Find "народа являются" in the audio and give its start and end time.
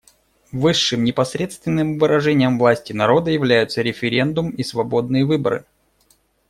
2.91-3.83